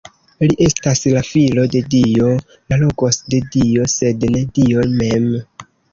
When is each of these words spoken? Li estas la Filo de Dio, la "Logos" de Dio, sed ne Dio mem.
Li 0.43 0.55
estas 0.67 1.01
la 1.15 1.21
Filo 1.27 1.65
de 1.75 1.81
Dio, 1.95 2.31
la 2.73 2.79
"Logos" 2.85 3.19
de 3.35 3.43
Dio, 3.57 3.85
sed 3.97 4.27
ne 4.37 4.43
Dio 4.59 4.87
mem. 4.97 5.29